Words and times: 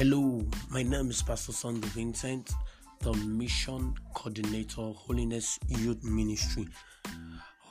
Hello, 0.00 0.42
my 0.70 0.82
name 0.82 1.10
is 1.10 1.20
Pastor 1.20 1.52
Sunday 1.52 1.86
Vincent, 1.88 2.52
the 3.00 3.12
Mission 3.12 3.94
Coordinator, 4.14 4.92
Holiness 4.96 5.58
Youth 5.68 6.02
Ministry. 6.02 6.66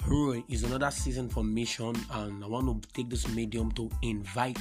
Hooray 0.03 0.43
is 0.47 0.61
another 0.63 0.91
season 0.91 1.27
for 1.27 1.43
mission, 1.43 1.95
and 2.11 2.43
I 2.43 2.47
want 2.47 2.83
to 2.83 2.89
take 2.93 3.09
this 3.09 3.27
medium 3.29 3.71
to 3.71 3.89
invite 4.03 4.59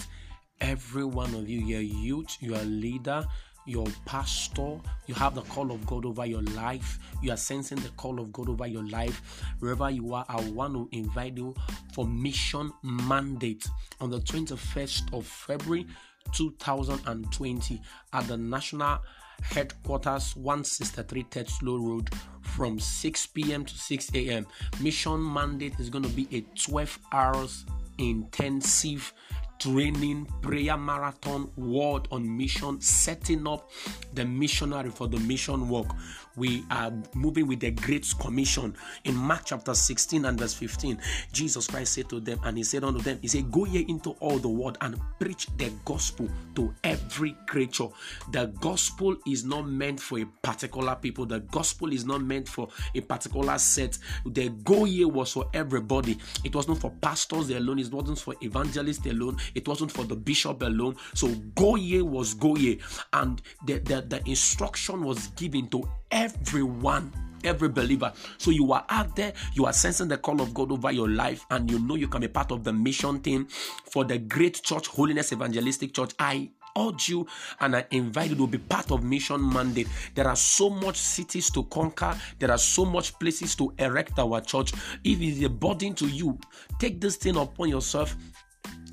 every 0.62 1.04
one 1.04 1.34
of 1.34 1.46
you, 1.46 1.60
your 1.60 1.82
youth, 1.82 2.38
your 2.40 2.56
leader, 2.60 3.26
your 3.66 3.86
pastor, 4.06 4.80
you 5.06 5.14
have 5.14 5.34
the 5.34 5.42
call 5.42 5.70
of 5.70 5.84
God 5.84 6.06
over 6.06 6.24
your 6.24 6.40
life, 6.40 6.98
you 7.22 7.30
are 7.32 7.36
sensing 7.36 7.76
the 7.80 7.90
call 7.90 8.18
of 8.18 8.32
God 8.32 8.48
over 8.48 8.66
your 8.66 8.84
life. 8.88 9.44
Wherever 9.58 9.90
you 9.90 10.14
are, 10.14 10.24
I 10.26 10.40
want 10.52 10.72
to 10.72 10.88
invite 10.96 11.36
you 11.36 11.54
for 11.92 12.06
mission 12.06 12.72
mandate 12.82 13.68
on 14.00 14.08
the 14.08 14.20
21st 14.20 15.12
of 15.12 15.26
February 15.26 15.86
2020 16.32 17.80
at 18.12 18.26
the 18.28 18.36
National 18.36 18.98
Headquarters 19.42 20.34
163 20.36 21.24
Tetlow 21.24 21.80
Road 21.80 22.10
from 22.42 22.78
6 22.78 23.26
p.m. 23.28 23.64
to 23.64 23.74
6 23.74 24.10
a.m. 24.14 24.46
Mission 24.80 25.32
mandate 25.32 25.78
is 25.78 25.90
going 25.90 26.04
to 26.04 26.10
be 26.10 26.28
a 26.32 26.40
12 26.60 26.98
hours 27.12 27.64
intensive 27.98 29.12
training 29.58 30.26
prayer 30.40 30.76
marathon 30.76 31.50
word 31.56 32.06
on 32.10 32.36
mission 32.36 32.80
setting 32.80 33.46
up 33.46 33.70
the 34.14 34.24
missionary 34.24 34.90
for 34.90 35.08
the 35.08 35.18
mission 35.20 35.68
work. 35.68 35.88
We 36.36 36.64
are 36.70 36.92
moving 37.14 37.48
with 37.48 37.60
the 37.60 37.72
great 37.72 38.06
commission. 38.20 38.74
In 39.04 39.16
mark 39.16 39.42
chapter 39.46 39.74
16 39.74 40.24
and 40.24 40.38
verse 40.38 40.54
15 40.54 40.98
jesus 41.32 41.66
christ 41.66 41.94
said 41.94 42.08
to 42.08 42.20
them 42.20 42.38
and 42.44 42.56
he 42.56 42.62
said 42.62 42.84
unto 42.84 43.00
them 43.00 43.18
he 43.22 43.28
said 43.28 43.50
go 43.50 43.64
ye 43.64 43.84
into 43.88 44.10
all 44.20 44.38
the 44.38 44.48
world 44.48 44.78
and 44.80 44.98
preach 45.18 45.48
the 45.56 45.72
gospel 45.84 46.28
to 46.54 46.72
every 46.84 47.36
creature. 47.46 47.88
The 48.32 48.46
gospel 48.60 49.16
is 49.26 49.44
not 49.44 49.68
meant 49.68 50.00
for 50.00 50.18
a 50.18 50.24
particular 50.42 50.96
people. 50.96 51.26
The 51.26 51.40
gospel 51.40 51.92
is 51.92 52.04
not 52.04 52.22
meant 52.22 52.48
for 52.48 52.68
a 52.94 53.00
particular 53.00 53.58
set. 53.58 53.98
The 54.26 54.50
go 54.64 54.84
ye 54.84 55.04
was 55.04 55.32
for 55.32 55.48
everybody. 55.54 56.18
It 56.44 56.54
was 56.54 56.68
not 56.68 56.78
for 56.78 56.90
pastors 57.00 57.50
alone. 57.50 57.78
It 57.78 57.92
wasn't 57.92 58.18
for 58.18 58.34
evangelists 58.40 59.06
alone 59.06 59.38
it 59.54 59.66
wasn't 59.66 59.92
for 59.92 60.04
the 60.04 60.16
bishop 60.16 60.62
alone. 60.62 60.96
So 61.14 61.28
go 61.54 61.76
ye 61.76 62.02
was 62.02 62.34
go 62.34 62.56
ye. 62.56 62.80
And 63.12 63.40
the, 63.66 63.78
the, 63.78 64.02
the 64.02 64.22
instruction 64.28 65.04
was 65.04 65.28
given 65.28 65.68
to 65.68 65.88
everyone 66.10 67.12
every 67.44 67.68
believer. 67.68 68.12
So 68.38 68.50
you 68.50 68.72
are 68.72 68.84
out 68.88 69.14
there, 69.16 69.32
you 69.54 69.66
are 69.66 69.72
sensing 69.72 70.08
the 70.08 70.18
call 70.18 70.40
of 70.40 70.52
God 70.54 70.72
over 70.72 70.90
your 70.90 71.08
life, 71.08 71.46
and 71.50 71.70
you 71.70 71.78
know 71.78 71.94
you 71.94 72.08
can 72.08 72.20
be 72.20 72.28
part 72.28 72.50
of 72.50 72.64
the 72.64 72.72
mission 72.72 73.20
team 73.20 73.46
for 73.90 74.04
the 74.04 74.18
great 74.18 74.60
church, 74.62 74.88
Holiness 74.88 75.32
Evangelistic 75.32 75.94
Church. 75.94 76.12
I 76.18 76.50
urge 76.76 77.08
you 77.08 77.26
and 77.60 77.74
I 77.74 77.84
invite 77.90 78.30
you 78.30 78.36
to 78.36 78.46
be 78.46 78.58
part 78.58 78.90
of 78.90 79.02
mission 79.02 79.52
mandate. 79.52 79.88
There 80.14 80.28
are 80.28 80.36
so 80.36 80.70
much 80.70 80.96
cities 80.96 81.50
to 81.50 81.64
conquer, 81.64 82.16
there 82.38 82.50
are 82.50 82.58
so 82.58 82.84
much 82.84 83.18
places 83.18 83.54
to 83.56 83.72
erect 83.78 84.18
our 84.18 84.40
church. 84.40 84.72
If 85.04 85.20
it 85.20 85.26
is 85.26 85.42
a 85.42 85.48
burden 85.48 85.94
to 85.94 86.06
you, 86.06 86.38
take 86.78 87.00
this 87.00 87.16
thing 87.16 87.36
upon 87.36 87.68
yourself 87.68 88.16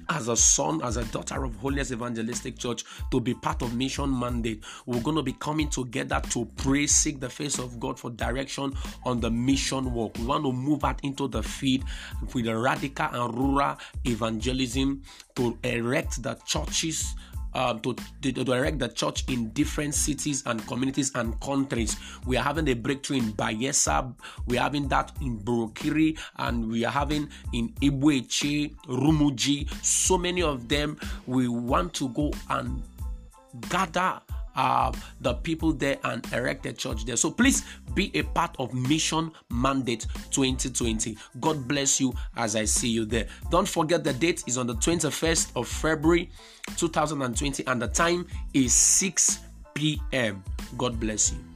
as 0.09 0.27
a 0.27 0.35
son, 0.35 0.81
as 0.83 0.97
a 0.97 1.05
daughter 1.05 1.43
of 1.43 1.55
Holiness 1.57 1.91
Evangelistic 1.91 2.57
Church 2.57 2.83
to 3.11 3.19
be 3.19 3.33
part 3.33 3.61
of 3.61 3.75
Mission 3.75 4.17
Mandate. 4.17 4.63
We're 4.85 5.01
going 5.01 5.15
to 5.15 5.23
be 5.23 5.33
coming 5.33 5.69
together 5.69 6.21
to 6.29 6.45
pray, 6.57 6.87
seek 6.87 7.19
the 7.19 7.29
face 7.29 7.59
of 7.59 7.79
God 7.79 7.99
for 7.99 8.09
direction 8.11 8.73
on 9.03 9.19
the 9.19 9.31
mission 9.31 9.93
work. 9.93 10.17
We 10.17 10.25
want 10.25 10.43
to 10.45 10.51
move 10.51 10.83
out 10.83 11.03
into 11.03 11.27
the 11.27 11.43
field 11.43 11.83
with 12.33 12.45
the 12.45 12.57
radical 12.57 13.07
and 13.11 13.37
rural 13.37 13.77
evangelism 14.05 15.01
to 15.35 15.57
erect 15.63 16.21
the 16.23 16.35
churches 16.45 17.15
um, 17.55 17.79
to, 17.79 17.95
to, 18.21 18.31
direct 18.31 18.79
the 18.79 18.89
church 18.89 19.23
in 19.29 19.49
different 19.49 19.95
cities 19.95 20.43
and 20.45 20.65
communities 20.67 21.11
and 21.15 21.39
countries. 21.39 21.95
We 22.27 22.37
are 22.37 22.43
having 22.43 22.67
a 22.67 22.73
breakthrough 22.73 23.17
in 23.17 23.33
Bayelsa, 23.33 24.13
we 24.45 24.57
are 24.57 24.63
having 24.63 24.87
that 24.89 25.11
in 25.21 25.39
Borokiri, 25.39 26.19
and 26.37 26.69
we 26.69 26.85
are 26.85 26.91
having 26.91 27.29
in 27.53 27.69
Ibueche, 27.81 28.75
Rumuji. 28.87 29.69
So 29.83 30.17
many 30.17 30.43
of 30.43 30.67
them. 30.67 30.97
We 31.25 31.47
want 31.47 31.93
to 31.95 32.09
go 32.09 32.31
and 32.49 32.83
gather 33.69 34.19
uh, 34.55 34.91
the 35.21 35.33
people 35.33 35.73
there 35.73 35.97
and 36.03 36.25
erect 36.33 36.65
a 36.65 36.73
church 36.73 37.05
there. 37.05 37.17
So 37.17 37.31
please 37.31 37.63
be 37.93 38.11
a 38.13 38.23
part 38.23 38.55
of 38.59 38.73
Mission 38.73 39.31
Mandate 39.49 40.07
2020. 40.31 41.17
God 41.39 41.67
bless 41.67 41.99
you 41.99 42.13
as 42.35 42.55
I 42.55 42.65
see 42.65 42.89
you 42.89 43.05
there. 43.05 43.27
Don't 43.49 43.67
forget 43.67 44.03
the 44.03 44.13
date 44.13 44.43
is 44.47 44.57
on 44.57 44.67
the 44.67 44.75
21st 44.75 45.51
of 45.55 45.67
February 45.67 46.29
2020 46.77 47.65
and 47.67 47.81
the 47.81 47.87
time 47.87 48.27
is 48.53 48.73
6 48.73 49.39
p.m. 49.73 50.43
God 50.77 50.99
bless 50.99 51.31
you. 51.31 51.54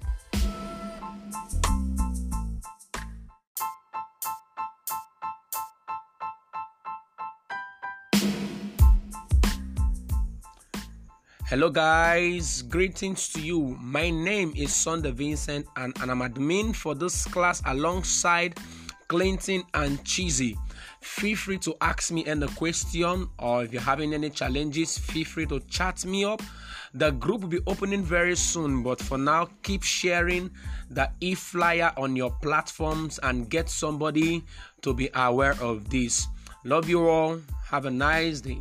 Hello, 11.50 11.72
guys. 11.72 12.62
Greetings 12.62 13.30
to 13.30 13.42
you. 13.42 13.76
My 13.82 14.12
name 14.12 14.54
is 14.56 14.72
Sunday 14.72 15.10
Vincent, 15.10 15.66
and, 15.78 16.00
and 16.00 16.12
I'm 16.12 16.20
admin 16.20 16.76
for 16.76 16.94
this 16.94 17.26
class 17.26 17.60
alongside 17.66 18.60
Clinton 19.08 19.64
and 19.74 20.06
Cheesy. 20.06 20.56
Feel 21.02 21.36
free 21.36 21.58
to 21.58 21.76
ask 21.82 22.12
me 22.12 22.24
any 22.28 22.46
question, 22.50 23.28
or 23.40 23.64
if 23.64 23.74
you're 23.74 23.82
having 23.82 24.14
any 24.14 24.30
challenges, 24.30 25.00
feel 25.00 25.26
free 25.26 25.48
to 25.48 25.60
chat 25.62 26.06
me 26.06 26.24
up. 26.24 26.44
The 26.94 27.14
group 27.14 27.42
will 27.42 27.50
be 27.50 27.62
opening 27.66 28.04
very 28.04 28.36
soon, 28.36 28.84
but 28.84 29.02
for 29.02 29.18
now, 29.18 29.50
keep 29.64 29.82
sharing 29.82 30.52
the 30.92 31.10
e 31.20 31.34
flyer 31.34 31.92
on 31.98 32.16
your 32.16 32.30
platforms 32.44 33.20
and 33.24 33.50
get 33.50 33.72
somebody 33.72 34.44
to 34.84 34.94
be 34.94 35.10
aware 35.16 35.56
of 35.60 35.90
this. 35.90 36.28
Love 36.64 36.88
you 36.88 37.10
all. 37.10 37.42
Have 37.66 37.86
a 37.86 37.92
nice 37.92 38.40
day. 38.40 38.60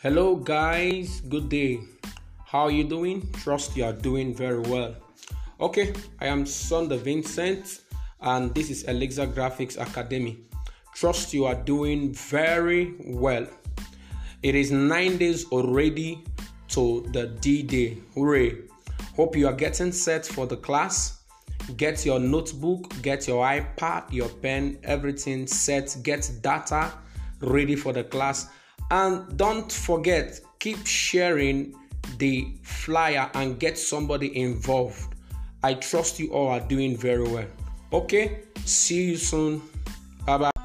Hello, 0.00 0.36
guys. 0.36 1.22
Good 1.22 1.48
day. 1.48 1.80
How 2.46 2.66
are 2.66 2.70
you 2.70 2.84
doing? 2.84 3.28
Trust 3.32 3.76
you 3.76 3.82
are 3.82 3.92
doing 3.92 4.32
very 4.32 4.60
well. 4.60 4.94
Okay, 5.60 5.92
I 6.20 6.26
am 6.26 6.46
Sunday 6.46 6.98
Vincent, 6.98 7.80
and 8.20 8.54
this 8.54 8.70
is 8.70 8.86
Alexa 8.86 9.26
Graphics 9.26 9.76
Academy. 9.76 10.38
Trust 10.94 11.34
you 11.34 11.46
are 11.46 11.56
doing 11.56 12.12
very 12.12 12.94
well. 13.06 13.44
It 14.44 14.54
is 14.54 14.70
nine 14.70 15.18
days 15.18 15.46
already 15.50 16.22
to 16.68 17.04
the 17.12 17.26
D 17.40 17.64
Day. 17.64 17.98
Hooray! 18.14 18.56
Hope 19.16 19.34
you 19.34 19.48
are 19.48 19.52
getting 19.52 19.90
set 19.90 20.24
for 20.24 20.46
the 20.46 20.58
class. 20.58 21.22
Get 21.76 22.06
your 22.06 22.20
notebook, 22.20 22.94
get 23.02 23.26
your 23.26 23.44
iPad, 23.44 24.12
your 24.12 24.28
pen, 24.28 24.78
everything 24.84 25.48
set. 25.48 25.96
Get 26.04 26.30
data 26.40 26.92
ready 27.40 27.74
for 27.74 27.92
the 27.92 28.04
class 28.04 28.48
and 28.90 29.36
don't 29.36 29.70
forget, 29.70 30.40
keep 30.58 30.86
sharing 30.86 31.74
the 32.18 32.48
flyer 32.62 33.30
and 33.34 33.58
get 33.58 33.78
somebody 33.78 34.36
involved. 34.36 35.14
I 35.62 35.74
trust 35.74 36.18
you 36.18 36.32
all 36.32 36.48
are 36.48 36.60
doing 36.60 36.96
very 36.96 37.28
well. 37.28 37.46
Okay, 37.92 38.42
see 38.64 39.10
you 39.10 39.16
soon. 39.16 39.62
Bye 40.24 40.38
bye. 40.38 40.57